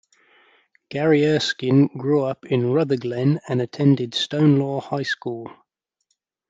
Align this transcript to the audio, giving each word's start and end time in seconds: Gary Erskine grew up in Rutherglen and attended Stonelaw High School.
Gary 0.89 1.23
Erskine 1.23 1.85
grew 1.95 2.23
up 2.23 2.43
in 2.47 2.73
Rutherglen 2.73 3.39
and 3.47 3.61
attended 3.61 4.13
Stonelaw 4.13 4.81
High 4.81 5.03
School. 5.03 5.51